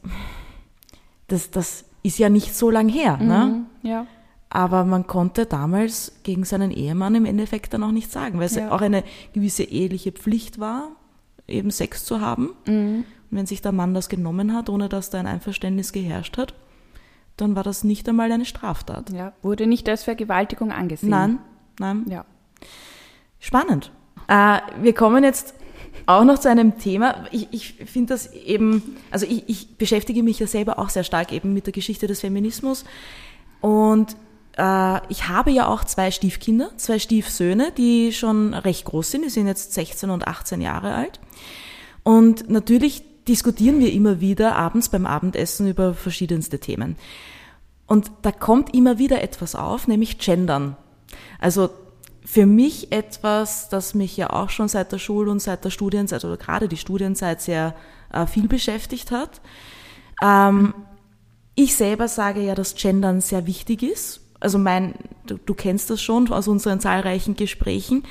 [1.28, 3.18] das, das ist ja nicht so lang her.
[3.18, 3.66] Ne?
[3.82, 4.06] Mhm, ja.
[4.56, 8.54] Aber man konnte damals gegen seinen Ehemann im Endeffekt dann auch nichts sagen, weil es
[8.54, 8.70] ja.
[8.70, 10.92] auch eine gewisse eheliche Pflicht war,
[11.48, 12.52] eben Sex zu haben.
[12.68, 13.04] Mhm.
[13.32, 16.54] Und wenn sich der Mann das genommen hat, ohne dass da ein Einverständnis geherrscht hat,
[17.36, 19.10] dann war das nicht einmal eine Straftat.
[19.10, 21.10] Ja, wurde nicht als Vergewaltigung angesehen.
[21.10, 21.40] Nein,
[21.80, 22.06] nein.
[22.08, 22.24] Ja.
[23.40, 23.92] Spannend.
[24.28, 25.56] Äh, wir kommen jetzt
[26.06, 27.26] auch noch zu einem Thema.
[27.32, 31.32] Ich, ich finde das eben, also ich, ich beschäftige mich ja selber auch sehr stark
[31.32, 32.86] eben mit der Geschichte des Feminismus.
[33.62, 34.16] Und
[34.56, 39.24] ich habe ja auch zwei Stiefkinder, zwei Stiefsöhne, die schon recht groß sind.
[39.24, 41.20] Die sind jetzt 16 und 18 Jahre alt.
[42.04, 46.98] Und natürlich diskutieren wir immer wieder abends beim Abendessen über verschiedenste Themen.
[47.88, 50.78] Und da kommt immer wieder etwas auf, nämlich Gendern.
[51.40, 51.70] Also
[52.26, 56.24] für mich etwas, das mich ja auch schon seit der Schul- und seit der Studienzeit
[56.24, 57.76] oder gerade die Studienzeit sehr
[58.12, 59.42] äh, viel beschäftigt hat.
[60.22, 60.74] Ähm,
[61.56, 64.22] ich selber sage ja, dass Gendern sehr wichtig ist.
[64.44, 68.04] Also mein, du, du kennst das schon aus unseren zahlreichen Gesprächen,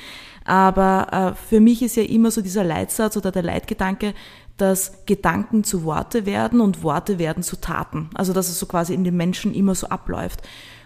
[0.45, 4.13] aber äh, für mich ist ja immer so dieser Leitsatz oder der Leitgedanke,
[4.57, 8.09] dass Gedanken zu Worte werden und Worte werden zu Taten.
[8.13, 10.41] Also dass es so quasi in den Menschen immer so abläuft.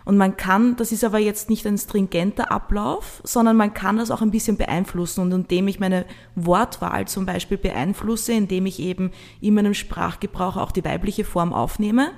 [0.08, 4.10] Und man kann, das ist aber jetzt nicht ein stringenter Ablauf, sondern man kann das
[4.10, 5.20] auch ein bisschen beeinflussen.
[5.20, 10.72] Und indem ich meine Wortwahl zum Beispiel beeinflusse, indem ich eben in meinem Sprachgebrauch auch
[10.72, 12.12] die weibliche Form aufnehme,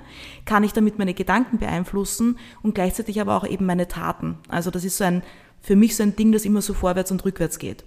[0.44, 4.38] kann ich damit meine Gedanken beeinflussen und gleichzeitig aber auch eben meine Taten.
[4.46, 5.24] Also das ist so ein,
[5.60, 7.84] für mich so ein Ding, das immer so vorwärts und rückwärts geht.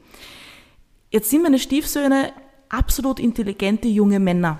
[1.11, 2.33] Jetzt sind meine Stiefsöhne
[2.67, 4.57] absolut intelligente junge Männer.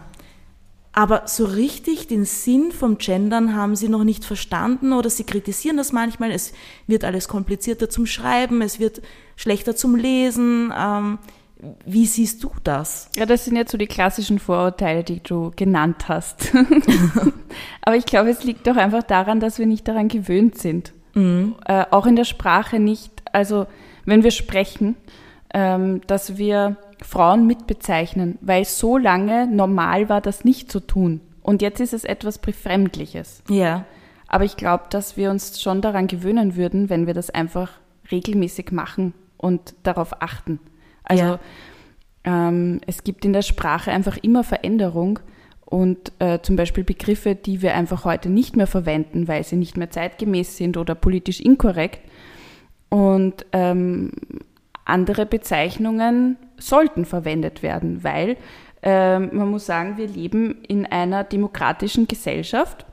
[0.95, 5.75] Aber so richtig den Sinn vom Gendern haben sie noch nicht verstanden oder sie kritisieren
[5.75, 6.32] das manchmal.
[6.32, 6.53] Es
[6.86, 9.01] wird alles komplizierter zum Schreiben, es wird
[9.36, 10.71] schlechter zum Lesen.
[10.77, 11.17] Ähm,
[11.86, 13.10] wie siehst du das?
[13.15, 16.51] Ja, das sind jetzt so die klassischen Vorurteile, die du genannt hast.
[17.82, 20.93] Aber ich glaube, es liegt doch einfach daran, dass wir nicht daran gewöhnt sind.
[21.15, 21.56] Mhm.
[21.65, 23.12] Äh, auch in der Sprache nicht.
[23.32, 23.65] Also,
[24.06, 24.95] wenn wir sprechen,
[25.53, 31.21] ähm, dass wir Frauen mitbezeichnen, weil so lange normal war, das nicht zu tun.
[31.41, 33.43] Und jetzt ist es etwas Befremdliches.
[33.49, 33.86] Ja.
[34.27, 37.71] Aber ich glaube, dass wir uns schon daran gewöhnen würden, wenn wir das einfach
[38.12, 40.60] regelmäßig machen und darauf achten.
[41.03, 41.39] Also ja.
[42.23, 45.19] ähm, es gibt in der Sprache einfach immer Veränderung
[45.65, 49.75] und äh, zum Beispiel Begriffe, die wir einfach heute nicht mehr verwenden, weil sie nicht
[49.75, 51.99] mehr zeitgemäß sind oder politisch inkorrekt.
[52.89, 54.12] Und ähm,
[54.86, 58.38] andere Bezeichnungen sollten verwendet werden, weil
[58.82, 62.86] äh, man muss sagen, wir leben in einer demokratischen Gesellschaft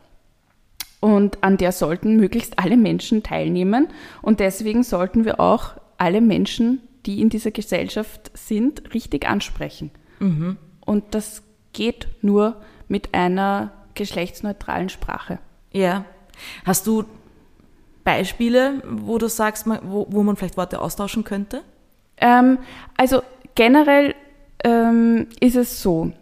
[1.00, 3.88] und an der sollten möglichst alle Menschen teilnehmen
[4.22, 9.90] und deswegen sollten wir auch alle Menschen, die in dieser Gesellschaft sind, richtig ansprechen.
[10.18, 10.56] Mhm.
[10.84, 11.42] Und das
[11.72, 12.56] geht nur
[12.88, 15.38] mit einer geschlechtsneutralen Sprache.
[15.72, 16.04] Ja.
[16.64, 17.04] Hast du
[18.04, 21.62] Beispiele, wo du sagst, wo, wo man vielleicht Worte austauschen könnte?
[22.16, 22.58] Ähm,
[22.96, 23.22] also
[23.54, 24.14] generell
[24.64, 26.12] ähm, ist es so,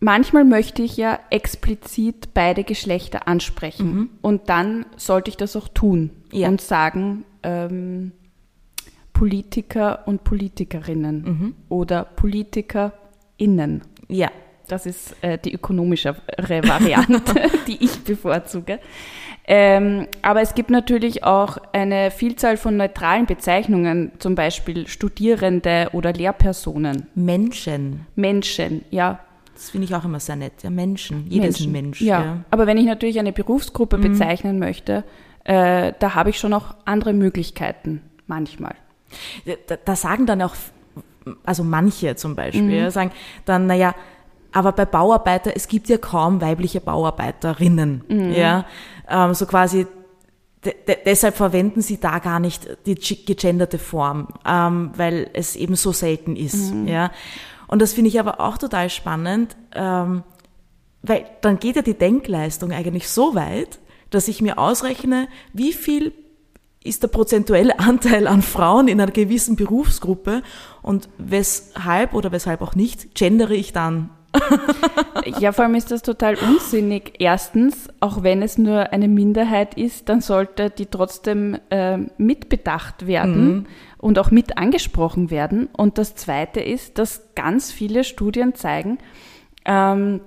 [0.00, 4.10] manchmal möchte ich ja explizit beide Geschlechter ansprechen mhm.
[4.22, 6.48] und dann sollte ich das auch tun ja.
[6.48, 8.12] und sagen, ähm,
[9.12, 11.54] Politiker und Politikerinnen mhm.
[11.68, 13.82] oder PolitikerInnen.
[14.08, 14.30] Ja,
[14.68, 18.78] Das ist äh, die ökonomischere Variante, die ich bevorzuge.
[19.50, 26.12] Ähm, aber es gibt natürlich auch eine Vielzahl von neutralen Bezeichnungen, zum Beispiel Studierende oder
[26.12, 27.06] Lehrpersonen.
[27.14, 28.06] Menschen.
[28.14, 29.20] Menschen, ja.
[29.54, 30.62] Das finde ich auch immer sehr nett.
[30.62, 31.26] Ja, Menschen.
[31.30, 32.00] Ist ein Mensch.
[32.02, 32.20] Ja.
[32.20, 32.44] Ja.
[32.50, 35.02] aber wenn ich natürlich eine Berufsgruppe bezeichnen möchte,
[35.44, 38.74] äh, da habe ich schon auch andere Möglichkeiten manchmal.
[39.66, 40.54] Da, da sagen dann auch,
[41.44, 43.10] also manche zum Beispiel, ja, sagen
[43.46, 43.94] dann, naja,
[44.52, 48.04] aber bei Bauarbeiter, es gibt ja kaum weibliche Bauarbeiterinnen.
[48.32, 48.64] Ja,
[49.08, 49.86] ähm, so quasi,
[50.64, 55.54] de de deshalb verwenden sie da gar nicht die ge- gegenderte Form, ähm, weil es
[55.56, 56.72] eben so selten ist.
[56.86, 57.10] Ja,
[57.68, 60.22] und das finde ich aber auch total spannend, ähm,
[61.02, 63.78] weil dann geht ja die Denkleistung eigentlich so weit,
[64.10, 66.12] dass ich mir ausrechne, wie viel
[66.82, 70.42] ist der prozentuelle Anteil an Frauen in einer gewissen Berufsgruppe
[70.82, 74.10] und weshalb oder weshalb auch nicht gendere ich dann.
[75.40, 77.14] Ja, vor allem ist das total unsinnig.
[77.18, 83.66] Erstens, auch wenn es nur eine Minderheit ist, dann sollte die trotzdem äh, mitbedacht werden
[83.98, 85.68] und auch mit angesprochen werden.
[85.76, 88.98] Und das Zweite ist, dass ganz viele Studien zeigen,
[89.64, 90.20] ähm,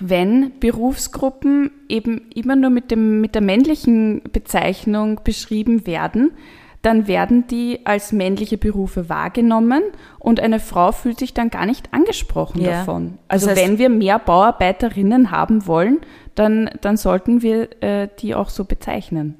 [0.00, 6.32] wenn Berufsgruppen eben immer nur mit, dem, mit der männlichen Bezeichnung beschrieben werden,
[6.84, 9.82] dann werden die als männliche Berufe wahrgenommen
[10.18, 12.70] und eine Frau fühlt sich dann gar nicht angesprochen Ja.
[12.70, 13.18] davon.
[13.28, 16.00] Also Das heißt- wenn wir mehr Bauarbeiterinnen haben wollen,
[16.34, 19.36] dann, dann sollten wir äh, die auch so bezeichnen.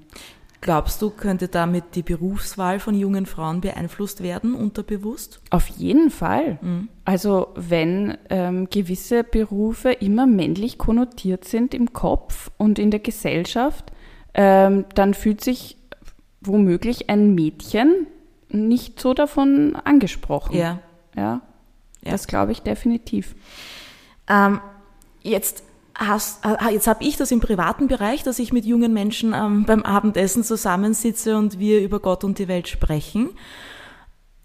[0.60, 5.42] Glaubst du, könnte damit die Berufswahl von jungen Frauen beeinflusst werden, unterbewusst?
[5.50, 6.58] Auf jeden Fall.
[7.04, 13.92] Also wenn ähm, gewisse Berufe immer männlich konnotiert sind im Kopf und in der Gesellschaft,
[14.32, 15.76] ähm, dann fühlt sich
[16.46, 18.06] womöglich ein Mädchen
[18.48, 20.56] nicht so davon angesprochen.
[20.56, 20.80] Ja.
[21.16, 21.40] Ja,
[22.02, 22.10] Ja.
[22.10, 23.34] das glaube ich definitiv.
[24.28, 24.60] Ähm,
[25.22, 25.64] jetzt
[25.96, 29.82] hast, jetzt habe ich das im privaten Bereich, dass ich mit jungen Menschen ähm, beim
[29.82, 33.30] Abendessen zusammensitze und wir über Gott und die Welt sprechen.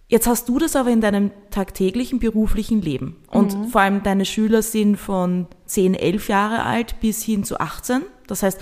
[0.08, 3.18] Jetzt hast du das aber in deinem tagtäglichen beruflichen Leben.
[3.28, 8.02] Und vor allem deine Schüler sind von 10, 11 Jahre alt bis hin zu 18.
[8.26, 8.60] Das heißt,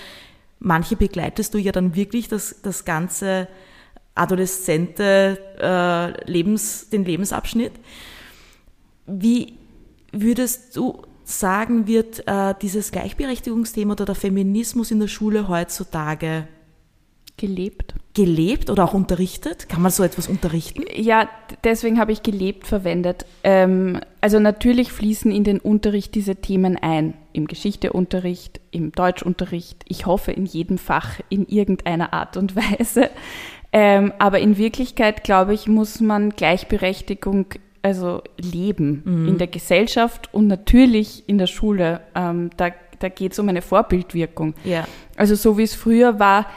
[0.59, 3.47] manche begleitest du ja dann wirklich das, das ganze
[4.15, 7.73] adoleszente äh, Lebens, den Lebensabschnitt.
[9.05, 9.53] Wie
[10.11, 16.47] würdest du sagen, wird äh, dieses Gleichberechtigungsthema oder der Feminismus in der Schule heutzutage
[17.35, 17.93] Gelebt.
[18.15, 19.69] gelebt oder auch unterrichtet?
[19.69, 20.83] Kann man so etwas unterrichten?
[20.95, 21.29] Ja,
[21.63, 23.25] deswegen habe ich gelebt verwendet.
[23.43, 27.13] Ähm, also natürlich fließen in den Unterricht diese Themen ein.
[27.37, 33.09] Im Geschichteunterricht, im Deutschunterricht, ich hoffe in jedem Fach in irgendeiner Art und Weise.
[33.71, 37.47] Ähm, aber in Wirklichkeit, glaube ich, muss man Gleichberechtigung
[37.83, 42.01] also leben in der Gesellschaft und natürlich in der Schule.
[42.15, 44.53] Ähm, da da geht es um eine Vorbildwirkung.
[44.63, 44.85] Ja.
[45.15, 46.47] Also so wie es früher war,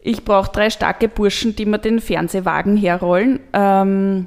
[0.00, 3.40] ich brauche drei starke Burschen, die mir den Fernsehwagen herrollen.
[3.52, 4.26] Ähm,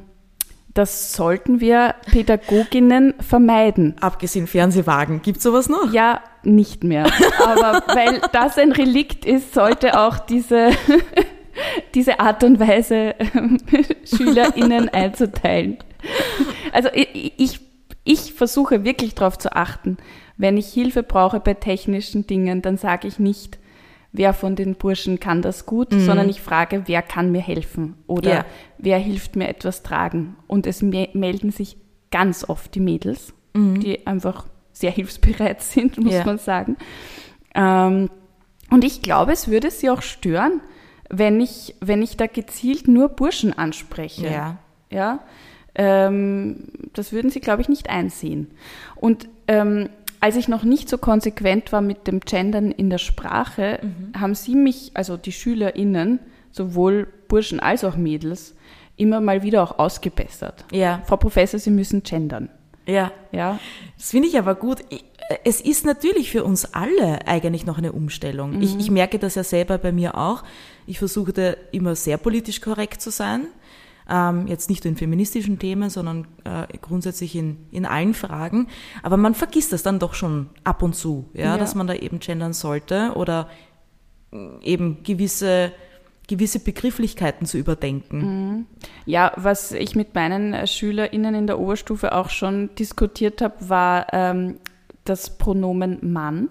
[0.76, 3.96] das sollten wir Pädagoginnen vermeiden.
[4.02, 5.92] Abgesehen Fernsehwagen, gibt's sowas noch?
[5.94, 7.06] Ja, nicht mehr.
[7.40, 10.72] Aber weil das ein Relikt ist, sollte auch diese,
[11.96, 13.16] diese Art und Weise
[14.06, 15.78] SchülerInnen einzuteilen.
[16.74, 17.60] Also ich, ich,
[18.04, 19.96] ich versuche wirklich darauf zu achten,
[20.36, 23.60] wenn ich Hilfe brauche bei technischen Dingen, dann sage ich nicht,
[24.18, 28.30] wer von den Burschen kann das gut, sondern ich frage, wer kann mir helfen oder
[28.30, 28.46] Ja.
[28.78, 30.36] wer hilft mir etwas tragen.
[30.48, 31.78] Und es me melden sich
[32.12, 36.26] ganz oft die Mädels, die einfach sehr hilfsbereit sind, muss Ja.
[36.26, 36.78] man sagen.
[37.54, 38.10] Ähm,
[38.72, 40.62] und ich glaube, es würde sie auch stören,
[41.10, 44.28] wenn ich, wenn ich da gezielt nur Burschen anspreche.
[44.28, 44.58] Ja.
[44.92, 45.20] Ja,
[45.76, 48.52] ähm, das würden sie, glaube ich, nicht einsehen.
[48.96, 49.90] Und ähm,
[50.26, 53.80] als ich noch nicht so konsequent war mit dem Gendern in der Sprache,
[54.20, 56.20] haben sie mich, also die SchülerInnen,
[56.52, 58.56] sowohl Burschen als auch Mädels,
[58.98, 60.66] immer mal wieder auch ausgebessert.
[60.72, 61.04] Ja.
[61.06, 62.50] Frau Professor, Sie müssen gendern.
[62.88, 63.12] Ja.
[63.32, 63.60] Ja,
[63.98, 64.80] Das finde ich aber gut.
[64.90, 65.06] Ich-
[65.44, 68.62] Es ist natürlich für uns alle eigentlich noch eine Umstellung.
[68.62, 70.44] Ich, ich merke das ja selber bei mir auch.
[70.88, 73.48] Ich versuchte immer sehr politisch korrekt zu sein.
[74.08, 78.68] Ähm, jetzt nicht nur in feministischen Themen, sondern äh, grundsätzlich in, in allen Fragen.
[79.02, 81.58] Aber man vergisst das dann doch schon ab und zu, ja, Ja.
[81.58, 83.50] dass man da eben gendern sollte oder
[84.32, 85.72] mh, eben gewisse,
[86.28, 88.68] gewisse Begrifflichkeiten zu überdenken.
[89.06, 94.08] Ja, was ich mit meinen äh, SchülerInnen in der Oberstufe auch schon diskutiert habe, war
[94.14, 94.60] ähm,
[95.04, 96.50] das Pronomen Mann.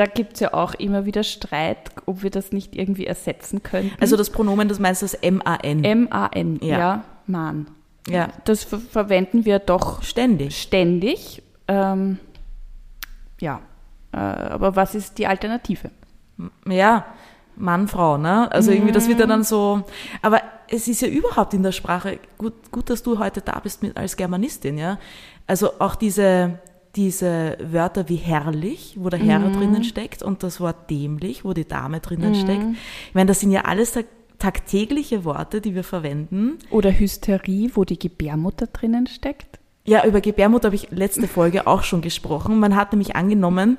[0.00, 3.94] Da gibt es ja auch immer wieder Streit, ob wir das nicht irgendwie ersetzen könnten.
[4.00, 5.84] Also das Pronomen, das meinst du das M-A-N.
[5.84, 6.78] M-A-N, Ja.
[6.78, 7.04] ja.
[7.26, 7.66] Mann.
[8.08, 10.56] ja, Das ver verwenden wir doch ständig.
[10.62, 11.42] ständig.
[11.68, 12.18] ähm,
[13.42, 13.60] ja,
[14.12, 15.90] äh, aber was ist die Alternative?
[16.66, 17.04] Ja,
[17.56, 18.50] Mann, Frau, ne?
[18.50, 19.82] Also irgendwie, das wird ja dann so,
[20.22, 23.82] aber es ist ja überhaupt in der Sprache, gut, gut, dass du heute da bist
[23.82, 24.98] mit, als Germanistin, ja?
[25.46, 26.58] Also auch diese,
[26.96, 29.52] diese Wörter wie herrlich, wo der Herr Mhm.
[29.54, 32.64] drinnen steckt und das Wort dämlich, wo die Dame drinnen steckt.
[33.08, 34.06] Ich meine, das sind ja alles tag-
[34.38, 36.58] tagtägliche Worte, die wir verwenden.
[36.70, 39.58] Oder Hysterie, wo die Gebärmutter drinnen steckt?
[39.84, 42.58] Ja, über Gebärmutter habe ich letzte Folge auch schon gesprochen.
[42.58, 43.76] Man hat nämlich angenommen,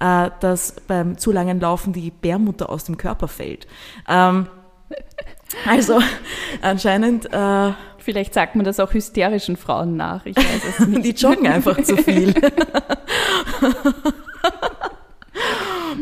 [0.00, 3.66] äh, dass beim zu langen Laufen die Gebärmutter aus dem Körper fällt.
[4.08, 4.46] Ähm,
[5.66, 6.00] also
[6.62, 7.72] anscheinend, äh,
[8.06, 10.26] Vielleicht sagt man das auch hysterischen Frauen nach.
[10.26, 11.04] Ich weiß es nicht.
[11.04, 12.32] die joggen einfach zu viel.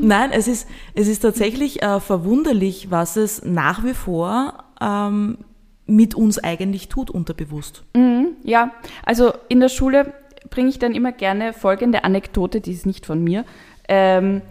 [0.02, 5.38] Nein, es ist, es ist tatsächlich äh, verwunderlich, was es nach wie vor ähm,
[5.86, 7.84] mit uns eigentlich tut, unterbewusst.
[7.94, 8.72] Mhm, ja,
[9.06, 10.12] also in der Schule
[10.50, 13.46] bringe ich dann immer gerne folgende Anekdote, die ist nicht von mir.
[13.88, 14.42] Ähm,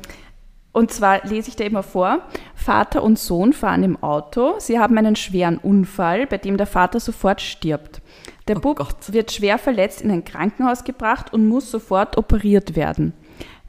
[0.74, 2.20] und zwar lese ich da immer vor,
[2.56, 7.00] Vater und Sohn fahren im Auto, sie haben einen schweren Unfall, bei dem der Vater
[7.00, 8.02] sofort stirbt.
[8.48, 9.14] Der Oh Bub Gott.
[9.14, 13.14] wird schwer verletzt in ein Krankenhaus gebracht und muss sofort operiert werden.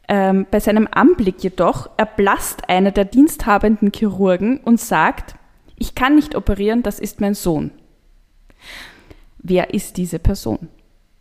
[0.09, 5.35] Ähm, bei seinem Anblick jedoch erblasst einer der diensthabenden Chirurgen und sagt,
[5.77, 7.71] ich kann nicht operieren, das ist mein Sohn.
[9.39, 10.69] Wer ist diese Person?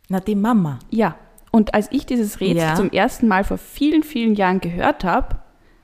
[0.10, 0.80] Na, die Mama.
[0.90, 1.16] Ja,
[1.52, 2.76] und als ich dieses Rätsel Ja.
[2.76, 5.38] zum ersten Mal vor vielen, vielen Jahren gehört habe,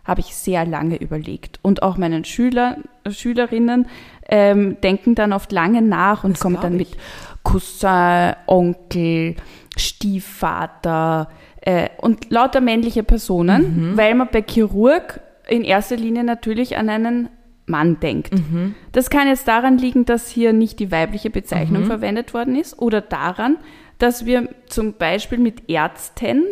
[0.09, 1.59] habe ich sehr lange überlegt.
[1.61, 2.77] Und auch meinen Schüler,
[3.09, 3.87] Schülerinnen
[4.27, 6.91] ähm, denken dann oft lange nach und Das kommen dann ich.
[6.91, 6.99] mit
[7.43, 9.35] Cousin, Onkel,
[9.77, 11.29] Stiefvater
[11.61, 13.97] äh, und lauter männliche Personen, Mhm.
[13.97, 17.29] weil man bei Chirurg in erster Linie natürlich an einen
[17.65, 18.33] Mann denkt.
[18.33, 18.75] Mhm.
[18.93, 21.33] Das kann jetzt daran liegen, dass hier nicht die weibliche Mhm.
[21.33, 23.57] Bezeichnung verwendet worden ist oder daran,
[23.99, 26.43] dass wir zum Beispiel mit Ärzten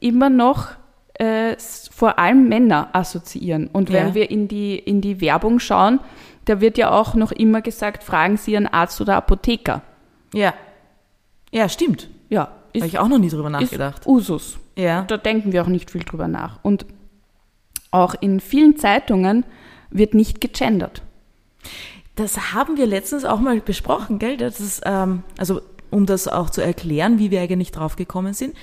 [0.00, 0.72] immer noch
[1.18, 1.56] äh,
[1.90, 3.68] vor allem Männer assoziieren.
[3.72, 4.14] Und wenn Ja.
[4.14, 6.00] wir in die, in die Werbung schauen,
[6.44, 9.82] da wird ja auch noch immer gesagt, fragen Sie Ihren Arzt oder Apotheker.
[10.34, 10.54] Ja.
[11.50, 12.08] Ja, stimmt.
[12.28, 14.06] Ja, ist, Habe ich auch noch nie drüber ist nachgedacht.
[14.06, 14.58] Usus.
[14.76, 15.02] Ja.
[15.02, 16.58] Da denken wir auch nicht viel drüber nach.
[16.62, 16.86] Und
[17.90, 19.44] auch in vielen Zeitungen
[19.90, 21.02] wird nicht gegendert.
[22.16, 24.36] Das haben wir letztens auch mal besprochen, gell?
[24.36, 28.54] Das ist, ähm, also um das auch zu erklären, wie wir eigentlich drauf gekommen sind.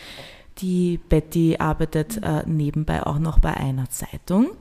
[0.59, 4.51] Die Betty arbeitet äh, nebenbei auch noch bei einer Zeitung.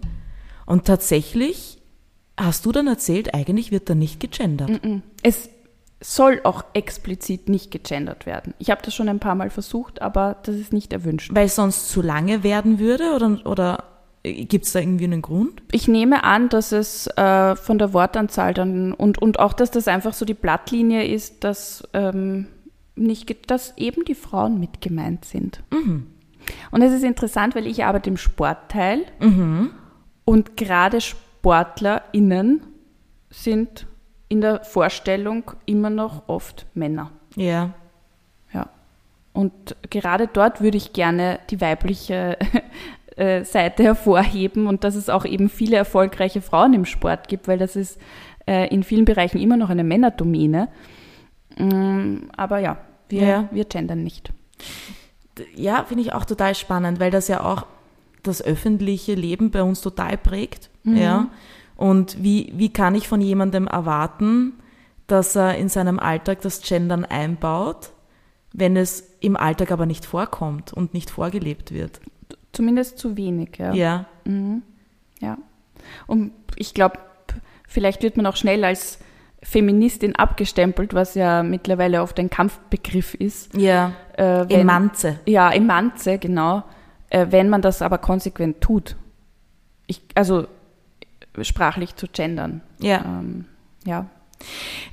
[0.66, 1.82] Und tatsächlich
[2.38, 4.80] hast du dann erzählt, eigentlich wird da nicht gegendert.
[5.22, 5.50] Es
[6.00, 8.54] soll auch explizit nicht gegendert werden.
[8.58, 11.30] Ich habe das schon ein paar Mal versucht, aber das ist nicht erwünscht.
[11.34, 13.84] Weil es sonst zu lange werden würde oder, oder
[14.22, 15.62] gibt es da irgendwie einen Grund?
[15.70, 19.88] Ich nehme an, dass es äh, von der Wortanzahl dann und, und auch, dass das
[19.88, 22.48] einfach so die Blattlinie ist, dass, ähm,
[23.02, 25.62] nicht, dass eben die Frauen mit gemeint sind.
[26.70, 29.04] Und es ist interessant, weil ich arbeite im Sportteil
[30.24, 32.62] und gerade SportlerInnen
[33.30, 33.86] sind
[34.28, 37.10] in der Vorstellung immer noch oft Männer.
[37.36, 37.74] Ja.
[38.52, 38.68] Ja.
[39.32, 42.38] Und gerade dort würde ich gerne die weibliche
[43.16, 47.58] äh, Seite hervorheben und dass es auch eben viele erfolgreiche Frauen im Sport gibt, weil
[47.58, 47.98] das ist
[48.46, 50.68] äh, in vielen Bereichen immer noch eine Männerdomäne.
[51.58, 52.78] Mm, aber ja,
[53.12, 53.48] wir, Ja.
[53.52, 54.32] wir gendern nicht.
[55.54, 57.66] Ja, finde ich auch total spannend, weil das ja auch
[58.22, 60.70] das öffentliche Leben bei uns total prägt.
[60.84, 61.28] Ja.
[61.76, 64.54] Und wie, wie kann ich von jemandem erwarten,
[65.06, 67.90] dass er in seinem Alltag das Gendern einbaut,
[68.52, 72.00] wenn es im Alltag aber nicht vorkommt und nicht vorgelebt wird?
[72.52, 73.72] Zumindest zu wenig, ja.
[73.72, 74.06] Ja.
[75.20, 75.38] Ja.
[76.06, 76.98] Und ich glaube,
[77.66, 78.98] vielleicht wird man auch schnell als
[79.42, 83.54] Feministin abgestempelt, was ja mittlerweile oft ein Kampfbegriff ist.
[83.54, 83.92] Ja.
[84.16, 85.18] Äh, wenn- Emanze.
[85.26, 86.62] Ja, Emanze, genau.
[87.10, 88.96] Äh, wenn man das aber konsequent tut.
[89.86, 90.46] Ich, also
[91.42, 92.60] sprachlich zu gendern.
[92.80, 93.02] Ja.
[93.04, 93.46] Ähm,
[93.84, 94.06] ja.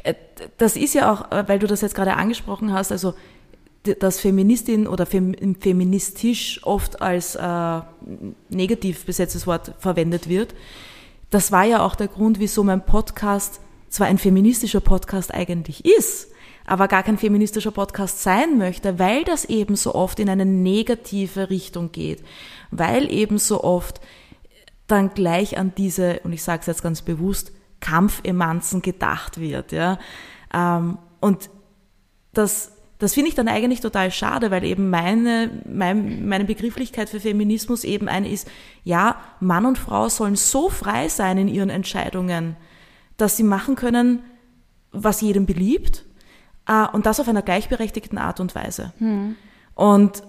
[0.03, 0.15] Äh,
[0.57, 3.13] Das ist ja auch, äh, weil du das jetzt gerade angesprochen hast, also
[3.99, 7.81] dass Feministin oder fem, feministisch oft als äh,
[8.49, 10.53] negativ besetztes Wort verwendet wird.
[11.29, 16.31] Das war ja auch der Grund, wieso mein Podcast zwar ein feministischer Podcast eigentlich ist,
[16.65, 21.49] aber gar kein feministischer Podcast sein möchte, weil das eben so oft in eine negative
[21.49, 22.23] Richtung geht,
[22.69, 23.99] weil eben so oft
[24.87, 29.71] dann gleich an diese, und ich sage es jetzt ganz bewusst, Kampfemanzen gedacht wird.
[29.71, 29.99] Ja?
[30.53, 31.49] Ähm, und
[32.33, 37.19] das, das finde ich dann eigentlich total schade, weil eben meine, mein, meine Begrifflichkeit für
[37.19, 38.47] Feminismus eben eine ist,
[38.83, 42.57] ja, Mann und Frau sollen so frei sein in ihren Entscheidungen,
[43.21, 44.23] dass sie machen können,
[44.91, 46.05] was jedem beliebt,
[46.67, 48.93] äh, und das auf einer gleichberechtigten Art und Weise.
[49.75, 50.23] Und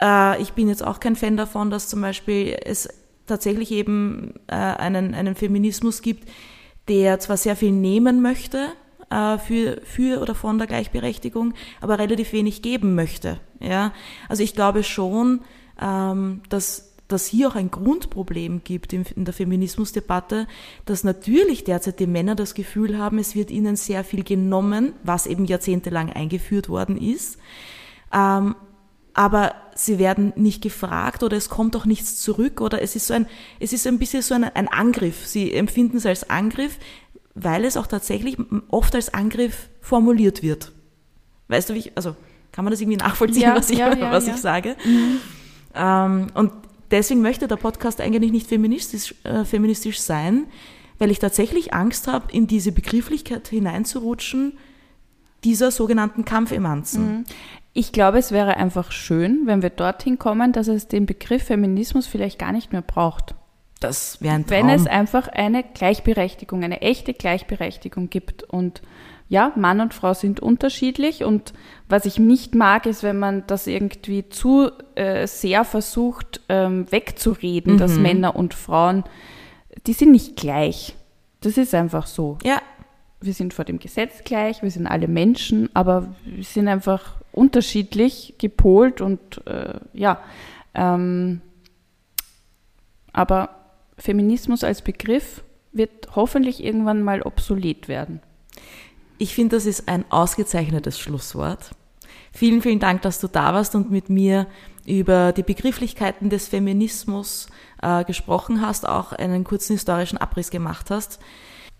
[0.00, 2.88] äh, ich bin jetzt auch kein Fan davon, dass zum Beispiel es
[3.26, 6.28] tatsächlich eben äh, einen, einen Feminismus gibt,
[6.88, 8.68] der zwar sehr viel nehmen möchte
[9.10, 13.40] äh, für, für oder von der Gleichberechtigung, aber relativ wenig geben möchte.
[13.60, 13.92] Ja?
[14.28, 15.40] Also ich glaube schon,
[15.80, 20.46] ähm, dass dass hier auch ein Grundproblem gibt in, in der Feminismusdebatte,
[20.84, 25.26] dass natürlich derzeit die Männer das Gefühl haben, es wird ihnen sehr viel genommen, was
[25.26, 27.38] eben jahrzehntelang eingeführt worden ist.
[28.12, 28.56] Ähm,
[29.14, 33.14] aber sie werden nicht gefragt oder es kommt auch nichts zurück oder es ist so
[33.14, 33.26] ein,
[33.60, 35.26] es ist ein bisschen so ein, ein Angriff.
[35.26, 36.78] Sie empfinden es als Angriff,
[37.34, 38.36] weil es auch tatsächlich
[38.68, 40.72] oft als Angriff formuliert wird.
[41.48, 42.14] Weißt du, wie ich, also
[42.52, 44.76] kann man das irgendwie nachvollziehen, ja, was, ich, ja, ja, was ich sage?
[44.84, 45.20] Mhm.
[45.74, 46.52] Ähm, und
[46.90, 50.46] deswegen möchte der Podcast eigentlich nicht feministisch, äh, feministisch sein,
[50.98, 54.56] weil ich tatsächlich Angst habe, in diese Begrifflichkeit hineinzurutschen,
[55.44, 57.18] dieser sogenannten Kampfemanzen.
[57.18, 57.24] Mhm.
[57.72, 62.06] Ich glaube, es wäre einfach schön, wenn wir dorthin kommen, dass es den Begriff Feminismus
[62.06, 63.34] vielleicht gar nicht mehr braucht.
[63.80, 64.56] Das wäre ein Traum.
[64.56, 68.42] Wenn es einfach eine Gleichberechtigung, eine echte Gleichberechtigung gibt.
[68.42, 68.80] Und
[69.28, 71.24] ja, Mann und Frau sind unterschiedlich.
[71.24, 71.52] Und
[71.88, 77.74] was ich nicht mag, ist, wenn man das irgendwie zu äh, sehr versucht ähm, wegzureden,
[77.74, 77.78] mhm.
[77.78, 79.04] dass Männer und Frauen,
[79.86, 80.94] die sind nicht gleich.
[81.40, 82.38] Das ist einfach so.
[82.44, 82.60] Ja.
[83.20, 88.34] Wir sind vor dem Gesetz gleich, wir sind alle Menschen, aber wir sind einfach unterschiedlich
[88.38, 90.20] gepolt und äh, ja,
[90.74, 91.40] ähm,
[93.12, 93.50] aber
[93.96, 98.20] Feminismus als Begriff wird hoffentlich irgendwann mal obsolet werden.
[99.18, 101.70] Ich finde, das ist ein ausgezeichnetes Schlusswort.
[102.32, 104.46] Vielen, vielen Dank, dass du da warst und mit mir
[104.86, 107.48] über die Begrifflichkeiten des Feminismus
[107.82, 111.18] äh, gesprochen hast, auch einen kurzen historischen Abriss gemacht hast.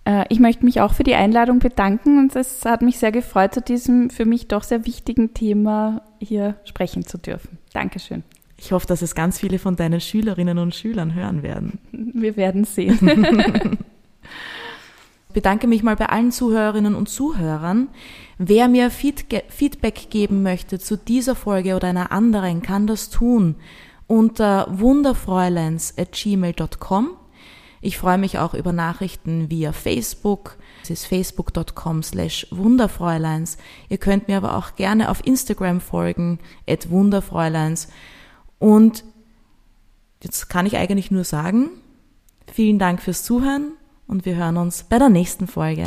[0.06, 3.54] Äh, ich möchte mich auch für die Einladung bedanken und es hat mich sehr gefreut,
[3.54, 7.58] zu diesem für mich doch sehr wichtigen Thema hier sprechen zu dürfen.
[7.72, 8.24] Dankeschön.
[8.56, 11.78] Ich hoffe, dass es ganz viele von deinen Schülerinnen und Schülern hören werden.
[11.92, 13.78] Wir werden sehen.
[15.36, 17.88] bedanke mich mal bei allen Zuhörerinnen und Zuhörern.
[18.38, 23.56] Wer mir Feedback geben möchte zu dieser Folge oder einer anderen, kann das tun
[24.06, 27.10] unter wunderfräuleins.gmail.com
[27.82, 30.56] ich freue mich auch über Nachrichten via Facebook.
[30.82, 33.58] Es ist facebook.com slash wunderfräuleins.
[33.88, 37.86] Ihr könnt mir aber auch gerne auf Instagram folgen, at wunderfräuleins.
[38.58, 39.04] Und
[40.22, 41.68] jetzt kann ich eigentlich nur sagen,
[42.52, 43.75] vielen Dank fürs Zuhören
[44.06, 45.84] und wir hören uns bei der nächsten Folge.